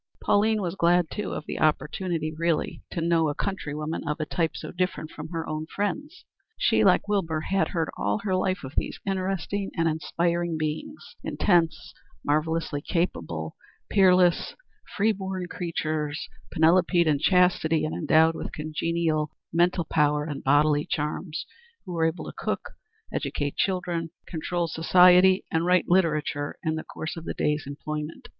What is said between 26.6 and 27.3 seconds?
in the course of